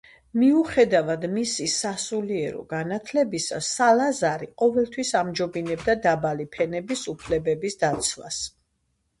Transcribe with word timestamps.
მიუხედავად 0.43 1.25
მისი 1.33 1.67
სასულიერო 1.73 2.63
განათლებისა 2.71 3.61
სალაზარი 3.67 4.49
ყოველთვის 4.63 5.13
ამჯობინებდა 5.23 5.97
დაბალი 6.09 6.51
ფენების 6.57 7.07
უფლებების 7.15 7.79
დაცვას. 7.85 8.43